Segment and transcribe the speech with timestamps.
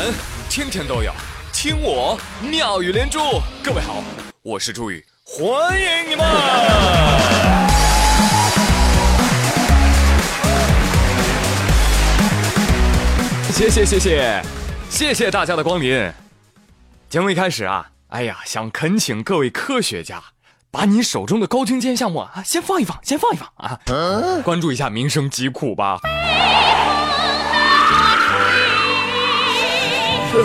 [0.00, 0.14] 门
[0.48, 1.12] 天天都有
[1.52, 3.18] 听我妙语连珠。
[3.62, 4.02] 各位好，
[4.40, 6.26] 我是朱宇，欢迎你们！
[13.52, 14.42] 谢谢谢谢
[14.88, 16.10] 谢谢大家的光临。
[17.10, 20.22] 节目一开始啊，哎呀，想恳请各位科学家。
[20.72, 23.78] 把你手中的高精尖项目啊，先放一放，先放一放啊！
[24.42, 25.98] 关注一下民生疾苦吧。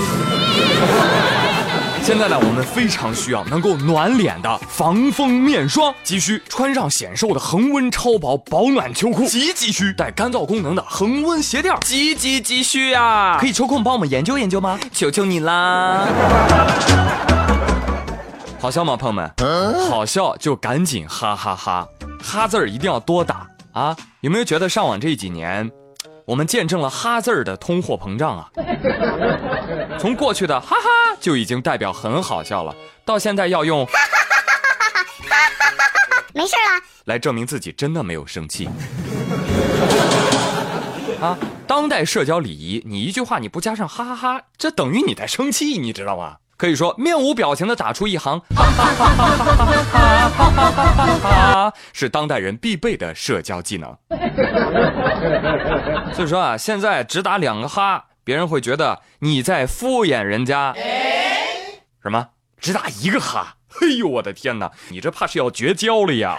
[2.01, 13.37] 现在呢，我们非常需要能够暖脸的防风面霜，急需穿上显瘦的恒温超薄保暖秋裤，急急需带干燥功能的恒温鞋垫，急急急需啊！
[13.39, 14.79] 可以抽空帮我们研究研究吗？
[14.91, 16.05] 求求你啦！
[18.59, 19.31] 好笑吗，朋友们？
[19.89, 21.87] 好笑就赶紧哈哈哈！
[22.23, 23.95] 哈字儿一定要多打啊！
[24.21, 25.71] 有没有觉得上网这几年，
[26.25, 28.49] 我们见证了哈字儿的通货膨胀啊？
[29.99, 38.67] 从过去的哈哈就已经代表很好笑了，到现在要用哈哈哈没事啦，来证明自己真的没有生气。
[41.21, 46.37] 啊，当代社交礼仪，你一句话你不加上哈哈哈，这等于你在生气，你知道吗？
[46.65, 48.41] 可以说面无表情的打出一行
[51.21, 53.95] 哈，是当代人必备的社交技能。
[56.11, 60.73] 所以说啊，现在只打两个哈，别人会觉得你在敷衍人家。
[62.01, 62.29] 什么？
[62.59, 63.57] 只打一个哈？
[63.69, 66.35] 嘿呦我的天哪，你这怕是要绝交了呀！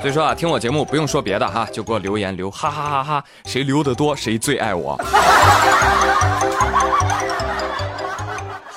[0.00, 4.98] 所以说啊，听我节目不用说别的哈，就给我留言留哈哈哈哈，谁留的多谁最爱我。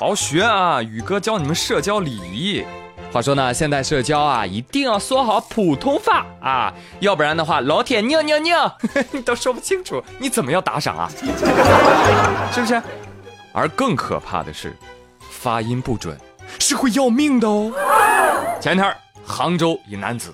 [0.05, 2.65] 好学啊，宇哥教你们社交礼仪。
[3.09, 8.77] 话说呢，现在社交啊，一定要说好普通话啊，要不然的话，老铁尿尿尿，
[9.11, 11.09] 你都说不清楚，你怎么要打赏啊？
[12.51, 12.83] 是不是？
[13.53, 14.75] 而更可怕的是，
[15.21, 16.19] 发音不准
[16.59, 17.71] 是会要命的哦。
[18.59, 18.93] 前天，
[19.25, 20.33] 杭州一男子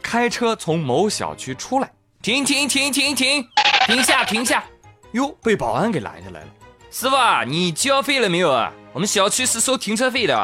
[0.00, 1.92] 开车从某小区出来，
[2.22, 3.46] 停停停停停，
[3.86, 4.64] 停下停下，
[5.12, 6.46] 哟，被保安给拦下来了。
[6.90, 8.72] 师傅，你交费了没有啊？
[8.92, 10.36] 我们小区是收停车费的。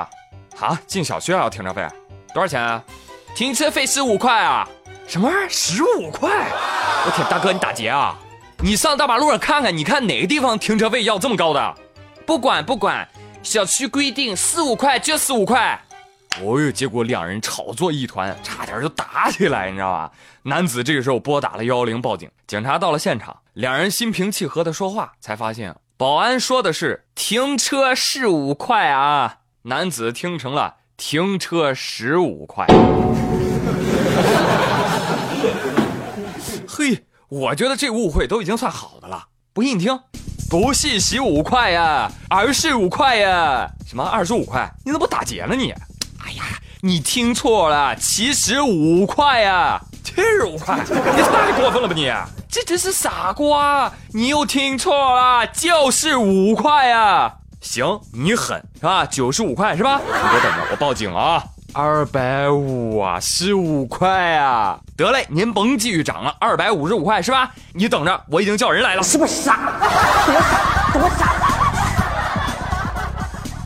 [0.60, 1.86] 啊，进小区还要停车费？
[2.32, 2.82] 多少钱啊？
[3.34, 4.66] 停车费十五块啊？
[5.06, 5.30] 什么？
[5.48, 6.30] 十五块？
[7.04, 8.18] 我天，大哥你打劫啊？
[8.58, 11.74] 你上大马路上看看，你看哪个地方停车费要这么高的？
[12.24, 13.06] 不管不管，
[13.42, 15.78] 小区规定四五块就四五块。
[16.40, 20.10] 哦哟，结果两人吵作一团，差点就打起来，你知道吧？
[20.42, 25.74] 男子这个时候拨打了幺幺零报警，警察到了现场，两人心平气和的说话，才发现。
[25.98, 32.66] 保安说的是停车是五块啊，男子听成了停车十五块。
[36.68, 39.28] 嘿，我觉得这误会都已经算好的了。
[39.54, 39.98] 不信你听，
[40.50, 43.66] 不是十五块呀，而是五块呀。
[43.86, 44.70] 什么二十五块？
[44.84, 45.70] 你怎么打劫了你？
[46.22, 46.44] 哎呀，
[46.82, 52.12] 你听错了，七十五块呀，七十五块，你太过分了吧你！
[52.48, 53.92] 这真是傻瓜！
[54.12, 57.38] 你又听错了，就是五块啊！
[57.60, 59.04] 行，你狠是吧？
[59.04, 60.00] 九十五块是吧？
[60.06, 61.42] 你别等着，我报警啊！
[61.74, 64.78] 二百五啊，十五块啊！
[64.96, 67.52] 得嘞，您甭继续涨了，二百五十五块是吧？
[67.74, 69.02] 你等着，我已经叫人来了。
[69.02, 69.56] 是不是傻？
[70.92, 71.32] 多傻，多傻！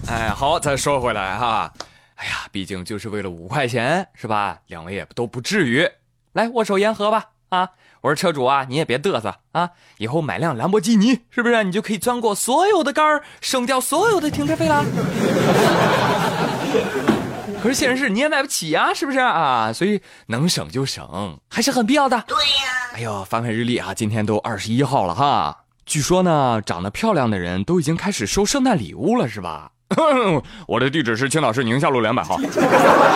[0.08, 1.72] 哎，好，再说回来哈，
[2.16, 4.58] 哎呀，毕竟就是为了五块钱是吧？
[4.66, 5.88] 两位也都不至于，
[6.32, 7.68] 来握手言和吧啊！
[8.02, 9.70] 我说车主啊，你也别嘚瑟啊！
[9.98, 14.84] 以后买辆兰博基尼，是不是你就可以钻过所有的杆儿，省掉所有的停车费啦？
[17.62, 19.70] 可是现实是你也买不起呀，是不是啊？
[19.70, 22.24] 所以能省就省，还是很必要的。
[22.26, 22.42] 对呀。
[22.94, 25.58] 哎呦，翻看日历啊，今天都二十一号了哈。
[25.84, 29.72] 据说呢，长得漂亮的人都已经开始收圣诞礼物了，是吧？
[30.66, 32.40] 我的地址是青岛市宁夏路两百号。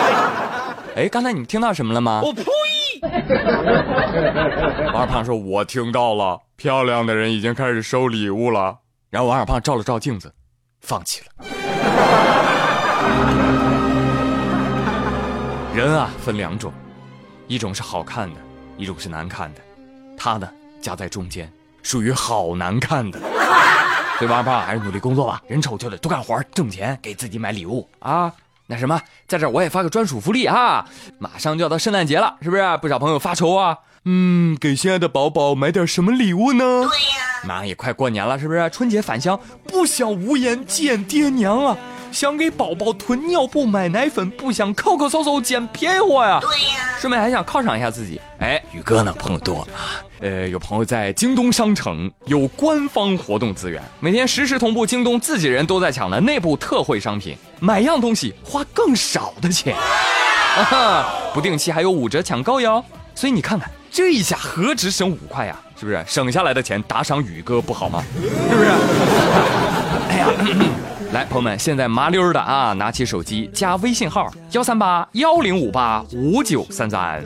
[0.95, 2.21] 哎，刚才你们听到什么了吗？
[2.23, 2.43] 我呸！
[4.93, 8.79] 王二胖说：“我听到了，漂亮的人已经开始收礼物了。”
[9.09, 10.33] 然后王二胖照了照镜子，
[10.81, 11.27] 放弃了。
[15.73, 16.71] 人啊，分两种，
[17.47, 18.39] 一种是好看的，
[18.77, 19.61] 一种是难看的。
[20.17, 20.49] 他呢，
[20.81, 21.51] 夹在中间，
[21.83, 23.19] 属于好难看的。
[24.17, 28.33] 所以王二胖还是努力工作吧，人丑就得多干活，挣钱给自己买礼物啊。
[28.67, 30.85] 那什么，在这我也发个专属福利啊，
[31.19, 32.77] 马上就要到圣诞节了，是不是？
[32.81, 36.63] 不少朋友发愁啊，嗯，给心爱的宝宝买点什么礼物呢？
[36.63, 38.69] 对呀，马上也快过年了，是不是？
[38.71, 41.77] 春节返乡，不想无颜见爹娘啊，
[42.11, 46.39] 想给宝宝囤尿布、买奶粉，不想抠抠搜搜捡便宜货呀。
[46.41, 48.19] 对呀，顺便还想犒赏一下自己。
[48.39, 62.83] 哎，宇哥呢，朋友多啊，呃，有朋友在京东商城有官方活动资源，每天实时同步京东自己人都在抢的内部特惠商品，买样东西花更少的钱，啊，不定期还有五折抢购哟。
[63.13, 65.55] 所以你看看，这一下何止省五块呀？
[65.79, 66.03] 是不是？
[66.07, 68.03] 省下来的钱打赏宇哥不好吗？
[68.49, 68.71] 是不是？
[71.35, 77.21] 朋友们，现在麻溜的啊，拿起手机加微信号幺三八幺零五八五九三三，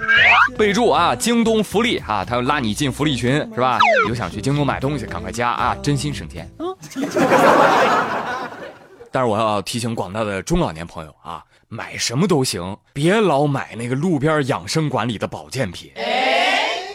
[0.58, 3.78] 备注啊，京东福利啊，他要拉你进福利群是吧？
[4.08, 6.50] 有想去京东买东西，赶快加啊，真心省钱。
[6.58, 6.76] 嗯。
[9.12, 15.92] 但是我要提醒广大的中老年朋友啊，买什么都行，别老买那个路边养生馆里的保健品。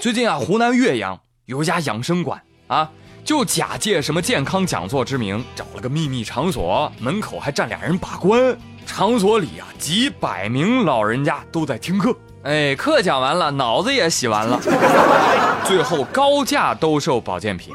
[0.00, 2.90] 最近啊，湖南岳阳有一家养生馆啊。
[3.24, 8.54] 就假借什么健康讲座之名，找了个秘密场所，门口还站俩人把关。
[8.84, 12.14] 场所里啊，几百名老人家都在听课。
[12.42, 14.60] 哎，课讲完了，脑子也洗完了，
[15.64, 17.74] 最后高价兜售保健品。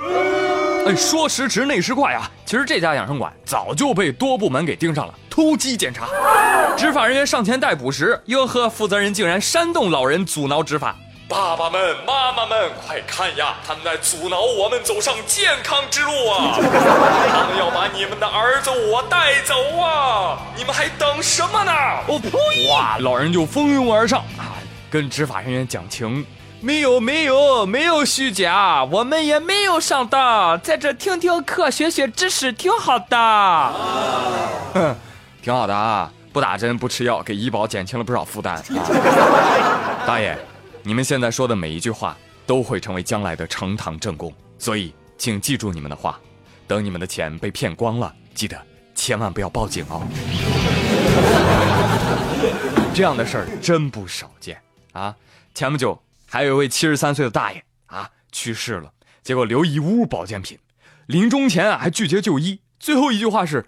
[0.87, 2.29] 哎，说时迟，那时快啊！
[2.45, 6.07] 其实这家养生馆早就被多部门给盯上了，突击检查。
[6.77, 10.95] 执法人员上前逮捕时，哟呵，负责人竟然煽动老人阻挠执法。
[11.29, 13.53] 爸爸们、妈妈们，快看呀！
[13.63, 16.57] 他们在阻挠我们走上健康之路啊！
[16.57, 20.39] 他们要把你们的儿子我带走啊！
[20.57, 21.71] 你们还等什么呢？
[22.07, 22.67] 我呸！
[22.71, 24.57] 哇，老人就蜂拥而上啊，
[24.89, 26.25] 跟执法人员讲情，
[26.61, 33.73] 没有没有没有虚假，我们也没有上当，在这听听课，学学知识，挺好的。
[34.73, 34.95] 哼，
[35.43, 38.65] 挺好的啊，不打针不吃药，给医保减轻了不少负担啊，
[40.07, 40.35] 大爷。
[40.83, 46.19] 你们现在说的每一句话都会成为将来的呈堂证供，所以请记住你们的话。
[46.67, 48.55] 等你们的钱被骗光了，记得
[48.93, 50.07] 千万不要报警哦。
[52.93, 54.61] 这样的事儿真不少见
[54.93, 55.15] 啊！
[55.55, 58.93] 前不久还有一位七十三岁的大爷啊去世了，
[59.23, 60.59] 结果留一屋保健品，
[61.07, 63.65] 临终前啊还拒绝就医，最后一句话是：“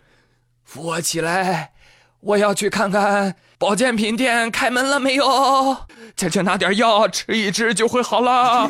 [0.63, 1.73] 扶我起来。”
[2.21, 5.77] 我要去看看保健品店开门了没有，
[6.15, 8.67] 再去拿点药吃一吃就会好了。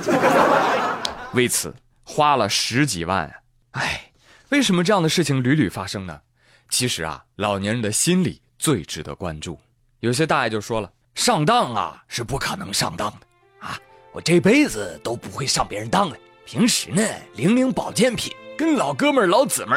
[1.32, 1.74] 为此
[2.04, 3.34] 花了十几万，
[3.72, 4.12] 哎，
[4.50, 6.20] 为什么这样的事情屡屡发生呢？
[6.68, 9.58] 其实啊，老年人的心理最值得关注。
[10.02, 13.18] 有些大爷就说了，上当啊是不可能上当的
[13.66, 13.80] 啊，
[14.12, 16.18] 我这辈子都不会上别人当的。
[16.46, 17.02] 平时呢，
[17.36, 19.74] 领领保健品，跟老哥们儿老姊妹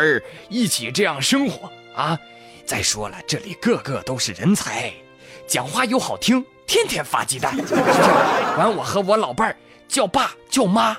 [0.50, 2.18] 一起这样生活啊。
[2.66, 4.92] 再说了，这里个个都是人才，
[5.46, 8.00] 讲话又好听，天天发鸡蛋，是不是？
[8.56, 9.56] 完，我和我老伴儿
[9.86, 10.96] 叫爸叫妈，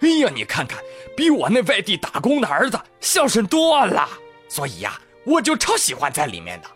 [0.00, 0.78] 哎呀，你看看，
[1.16, 4.08] 比我那外地打工的儿子孝顺多了。
[4.48, 6.68] 所以呀，我就超喜欢在里面的。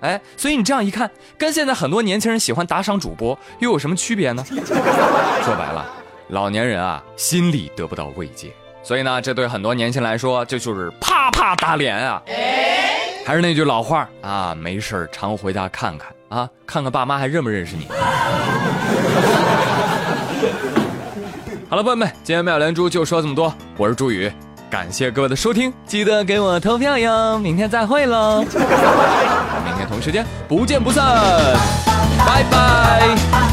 [0.00, 4.44] 哎，所以你这样一看，跟现在很多年轻人喜欢打赏主播又有什么区别呢？
[4.48, 5.92] 说白了，
[6.28, 8.52] 老年人啊，心里得不到慰藉，
[8.84, 12.22] 所以呢，这对很多年轻人来说，这就是啪啪打脸啊。
[13.26, 17.86] 还是那句老话啊，没事常回家看看啊，看看爸妈还认不认识你。
[21.70, 24.32] 好了，朋友们，今天妙连珠就说这么多，我是朱宇，
[24.70, 28.40] 感谢各位的收听，记得给我投票哟，明天再会喽，
[29.64, 31.04] 明天同一时间不见不散，
[32.18, 33.47] 拜拜。